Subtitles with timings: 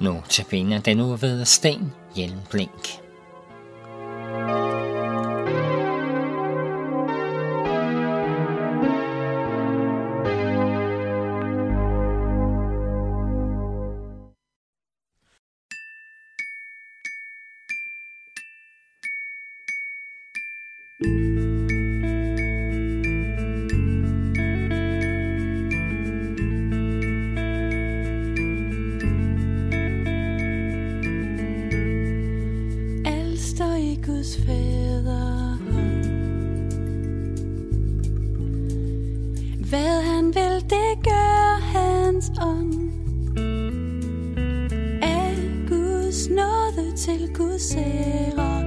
[0.00, 3.02] Notabene den nu ved Sten Hjelmblink.
[46.96, 48.61] til Guds ære.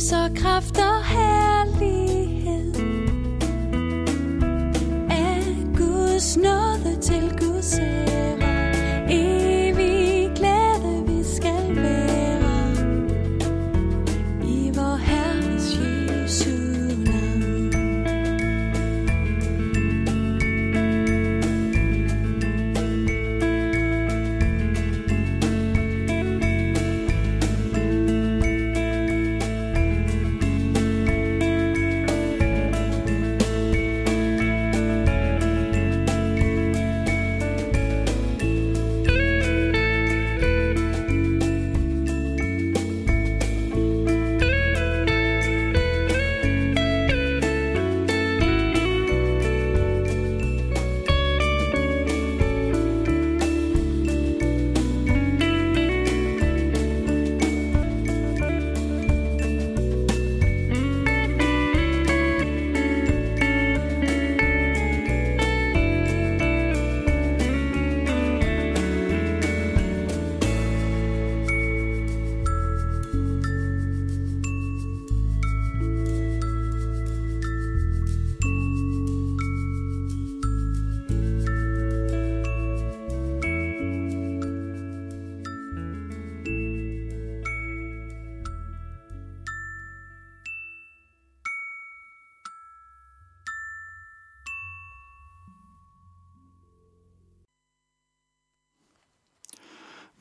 [0.00, 2.74] Så kraft og herlighed
[5.10, 5.42] af
[5.76, 8.09] Guds nåde til Guds ære.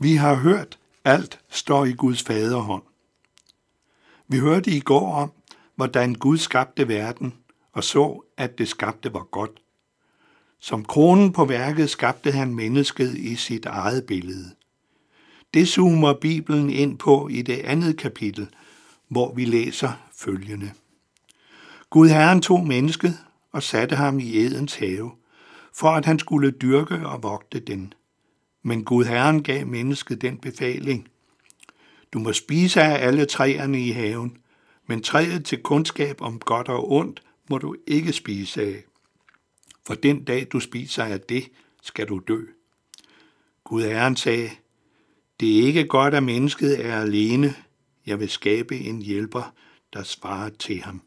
[0.01, 2.83] Vi har hørt, alt står i Guds faderhånd.
[4.27, 5.31] Vi hørte i går om,
[5.75, 7.33] hvordan Gud skabte verden
[7.73, 9.61] og så, at det skabte var godt.
[10.59, 14.51] Som kronen på værket skabte han mennesket i sit eget billede.
[15.53, 18.49] Det zoomer Bibelen ind på i det andet kapitel,
[19.07, 20.71] hvor vi læser følgende.
[21.89, 23.17] Gud Herren tog mennesket
[23.51, 25.11] og satte ham i Edens have,
[25.75, 27.93] for at han skulle dyrke og vogte den.
[28.63, 31.07] Men Gud Herren gav mennesket den befaling.
[32.13, 34.37] Du må spise af alle træerne i haven,
[34.87, 38.83] men træet til kundskab om godt og ondt må du ikke spise af.
[39.85, 41.49] For den dag du spiser af det,
[41.81, 42.41] skal du dø.
[43.63, 44.49] Gud Herren sagde,
[45.39, 47.55] det er ikke godt, at mennesket er alene.
[48.05, 49.53] Jeg vil skabe en hjælper,
[49.93, 51.01] der svarer til ham.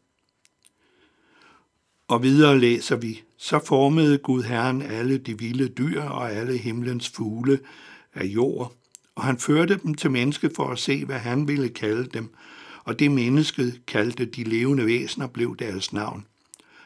[2.07, 7.09] Og videre læser vi, så formede Gud Herren alle de vilde dyr og alle himlens
[7.09, 7.59] fugle
[8.13, 8.73] af jord,
[9.15, 12.33] og han førte dem til menneske for at se, hvad han ville kalde dem,
[12.83, 16.25] og det mennesket kaldte de levende væsener blev deres navn.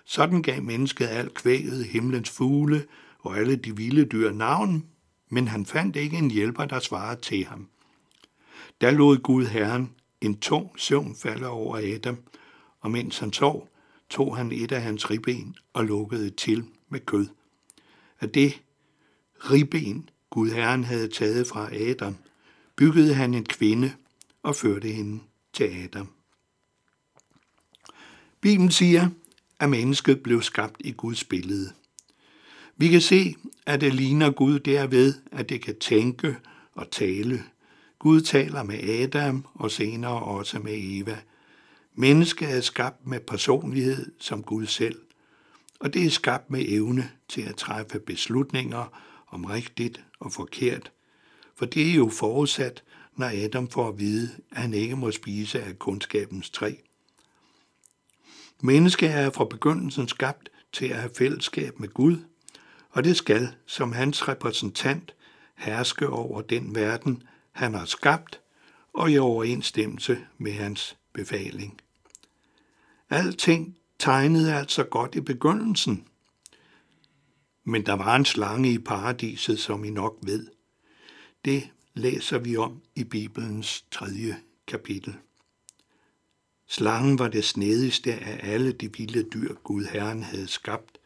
[0.06, 2.86] Sådan gav mennesket alt kvæget, himlens fugle
[3.20, 4.86] og alle de vilde dyr navn,
[5.30, 7.68] men han fandt ikke en hjælper, der svarede til ham.
[8.82, 12.18] Da lod Gud Herren en tung søvn falde over Adam,
[12.80, 13.70] og mens han sov,
[14.10, 17.28] tog han et af hans ribben og lukkede til med kød.
[18.20, 18.62] Af det
[19.40, 22.16] ribben, Gud Herren havde taget fra Adam,
[22.76, 23.92] byggede han en kvinde
[24.44, 25.20] og førte hende
[25.54, 26.08] til Adam.
[28.42, 29.10] Bibelen siger,
[29.60, 31.72] at mennesket blev skabt i Guds billede.
[32.78, 36.36] Vi kan se, at det ligner Gud derved, at det kan tænke
[36.74, 37.44] og tale.
[38.00, 41.18] Gud taler med Adam og senere også med Eva.
[42.00, 45.02] Mennesket er skabt med personlighed som Gud selv,
[45.80, 50.92] og det er skabt med evne til at træffe beslutninger om rigtigt og forkert,
[51.56, 52.84] for det er jo forudsat,
[53.16, 56.74] når Adam får at vide, at han ikke må spise af kundskabens træ.
[58.62, 62.18] Mennesket er fra begyndelsen skabt til at have fællesskab med Gud,
[62.90, 65.16] og det skal, som hans repræsentant,
[65.56, 68.40] herske over den verden, han har skabt,
[68.94, 71.82] og i overensstemmelse med hans befaling.
[73.10, 76.08] Alting tegnede altså godt i begyndelsen,
[77.64, 80.48] men der var en slange i paradiset, som I nok ved.
[81.46, 84.38] Det læser vi om i Bibelens tredje
[84.68, 85.16] kapitel.
[86.68, 90.98] Slangen var det snedigste af alle de vilde dyr, Gud Herren havde skabt,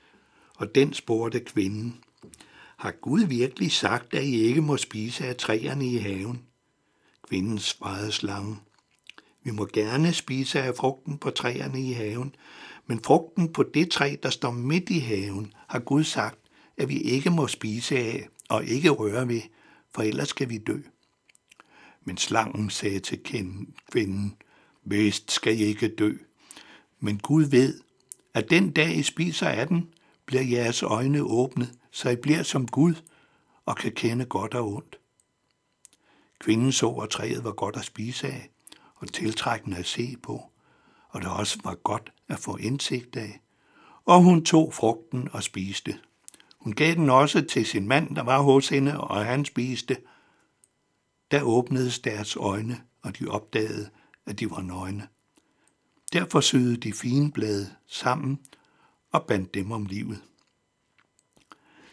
[0.55, 2.03] og den spurgte kvinden,
[2.77, 6.45] har Gud virkelig sagt, at I ikke må spise af træerne i haven?
[7.27, 8.59] Kvinden svarede slangen,
[9.43, 12.35] vi må gerne spise af frugten på træerne i haven,
[12.85, 16.39] men frugten på det træ, der står midt i haven, har Gud sagt,
[16.77, 19.41] at vi ikke må spise af og ikke røre ved,
[19.95, 20.77] for ellers skal vi dø.
[22.05, 23.23] Men slangen sagde til
[23.91, 24.35] kvinden,
[24.83, 26.13] Vist skal I ikke dø,
[26.99, 27.79] men Gud ved,
[28.33, 29.89] at den dag I spiser af den,
[30.25, 32.93] bliver jeres øjne åbnet, så I bliver som Gud
[33.65, 34.99] og kan kende godt og ondt.
[36.39, 38.49] Kvinden så, at træet var godt at spise af
[39.01, 40.51] og tiltrækkende at se på,
[41.09, 43.41] og det også var godt at få indsigt af,
[44.05, 45.99] og hun tog frugten og spiste.
[46.57, 49.97] Hun gav den også til sin mand, der var hos hende, og han spiste.
[51.31, 53.89] Der åbnedes deres øjne, og de opdagede,
[54.25, 55.07] at de var nøgne.
[56.13, 58.39] Derfor syede de fine blade sammen
[59.11, 60.21] og bandt dem om livet.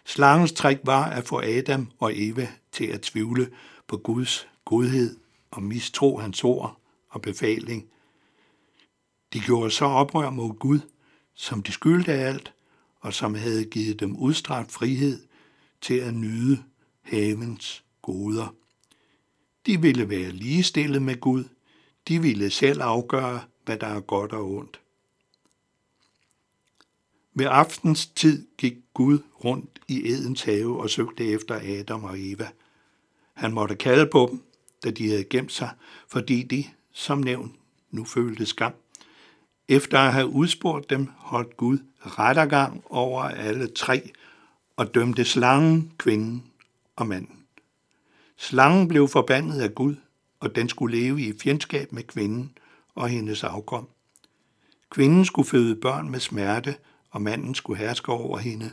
[0.05, 3.51] Slangens træk var at få Adam og Eva til at tvivle
[3.87, 5.17] på Guds godhed
[5.51, 7.89] og mistro hans ord og befaling.
[9.33, 10.81] De gjorde så oprør mod Gud,
[11.35, 12.53] som de skyldte alt,
[13.01, 15.27] og som havde givet dem udstrakt frihed
[15.81, 16.65] til at nyde
[17.03, 18.55] havens goder.
[19.67, 21.45] De ville være ligestillet med Gud.
[22.09, 24.81] De ville selv afgøre, hvad der er godt og ondt.
[27.35, 32.49] Ved aftens tid gik Gud rundt i Edens have og søgte efter Adam og Eva.
[33.35, 34.43] Han måtte kalde på dem,
[34.85, 35.71] da de havde gemt sig,
[36.09, 36.65] fordi de,
[36.99, 37.55] som nævnt,
[37.91, 38.73] nu følte skam.
[39.69, 44.11] Efter at have udspurgt dem, holdt Gud rettergang over alle tre
[44.77, 46.45] og dømte slangen, kvinden
[46.97, 47.45] og manden.
[48.37, 49.97] Slangen blev forbandet af Gud,
[50.41, 52.59] og den skulle leve i fjendskab med kvinden
[52.95, 53.89] og hendes afkom.
[54.91, 56.77] Kvinden skulle føde børn med smerte,
[57.11, 58.71] og manden skulle herske over hende.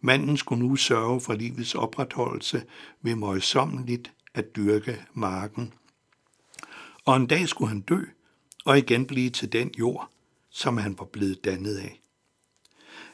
[0.00, 2.62] Manden skulle nu sørge for livets opretholdelse
[3.02, 5.72] ved møjsommeligt at dyrke marken.
[7.10, 8.00] Og en dag skulle han dø,
[8.64, 10.10] og igen blive til den jord,
[10.50, 12.00] som han var blevet dannet af.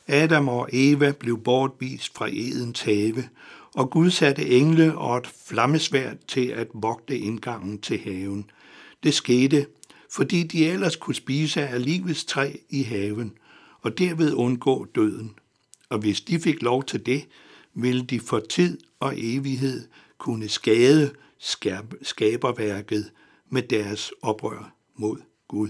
[0.07, 3.29] Adam og Eva blev bortvist fra Edens have,
[3.75, 8.51] og Gud satte engle og et flammesværd til at vogte indgangen til haven.
[9.03, 9.67] Det skete,
[10.13, 13.33] fordi de ellers kunne spise af livets træ i haven,
[13.81, 15.35] og derved undgå døden.
[15.89, 17.27] Og hvis de fik lov til det,
[17.75, 19.89] ville de for tid og evighed
[20.19, 21.15] kunne skade
[22.03, 23.11] skaberværket
[23.49, 25.69] med deres oprør mod Gud.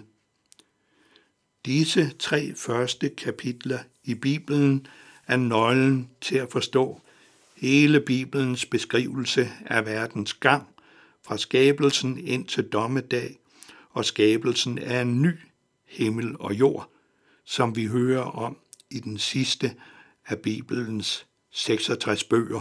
[1.66, 4.86] Disse tre første kapitler i Bibelen
[5.26, 7.00] er nøglen til at forstå
[7.56, 10.66] hele Bibelens beskrivelse af verdens gang,
[11.22, 13.38] fra skabelsen ind til dommedag
[13.90, 15.38] og skabelsen af en ny
[15.84, 16.90] himmel og jord,
[17.44, 18.56] som vi hører om
[18.90, 19.74] i den sidste
[20.26, 22.60] af Bibelens 66 bøger.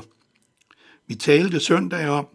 [1.08, 2.28] Vi talte søndag om,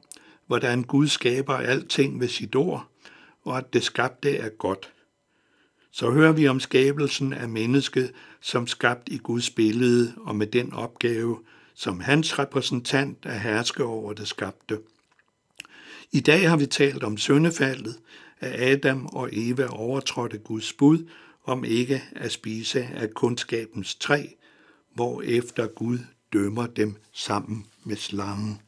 [0.50, 2.88] hvordan Gud skaber alting ved sit ord,
[3.42, 4.92] og at det skabte er godt.
[5.90, 10.73] Så hører vi om skabelsen af mennesket som skabt i Guds billede og med den
[10.73, 11.38] opgave,
[11.75, 14.78] som hans repræsentant er herske over det skabte.
[16.12, 17.99] I dag har vi talt om syndefaldet,
[18.40, 21.09] at Adam og Eva overtrådte Guds bud
[21.45, 24.26] om ikke at spise af kundskabens træ,
[24.95, 25.99] hvor efter Gud
[26.33, 28.61] dømmer dem sammen med slangen.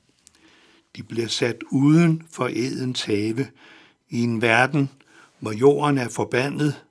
[0.97, 3.47] De bliver sat uden for edens have
[4.11, 4.91] i en verden,
[5.39, 6.85] hvor jorden er forbandet,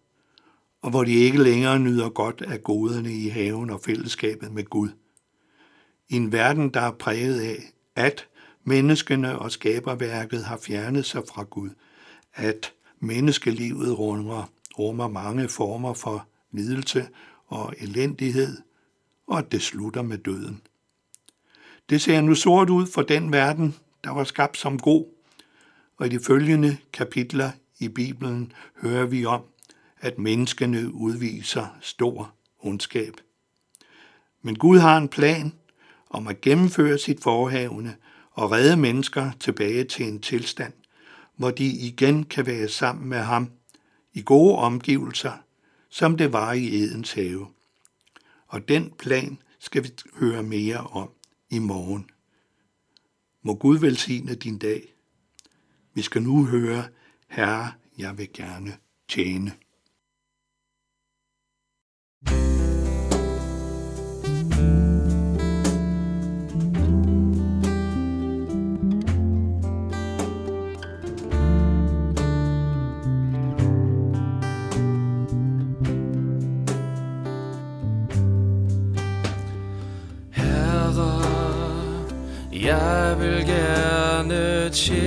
[0.81, 4.89] og hvor de ikke længere nyder godt af goderne i haven og fællesskabet med Gud.
[6.09, 8.27] I en verden, der er præget af, at
[8.63, 11.69] menneskene og skaberværket har fjernet sig fra Gud,
[12.33, 17.07] at menneskelivet rummer, rummer mange former for lidelse
[17.47, 18.57] og elendighed,
[19.27, 20.61] og at det slutter med døden.
[21.89, 25.05] Det ser nu sort ud for den verden, der var skabt som god,
[25.97, 29.43] og i de følgende kapitler i Bibelen hører vi om,
[29.99, 33.13] at menneskene udviser stor ondskab.
[34.41, 35.53] Men Gud har en plan
[36.09, 37.95] om at gennemføre sit forhavne
[38.31, 40.73] og redde mennesker tilbage til en tilstand,
[41.35, 43.51] hvor de igen kan være sammen med ham
[44.13, 45.33] i gode omgivelser,
[45.89, 47.47] som det var i Edens have.
[48.47, 49.89] Og den plan skal vi
[50.19, 51.09] høre mere om
[51.49, 52.09] i morgen.
[53.43, 54.93] Må Gud velsigne din dag.
[55.93, 56.83] Vi skal nu høre,
[57.27, 59.51] Herre, jeg vil gerne tjene.
[83.11, 85.01] Jeg vil gerne tjene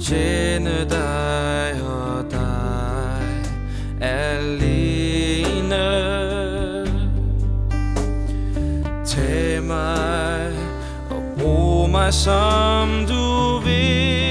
[0.00, 3.26] Tjene dig og dig
[4.00, 5.86] alene.
[9.06, 10.52] Tag mig
[11.10, 14.25] og brug mig som du vil.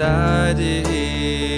[0.00, 1.49] Dig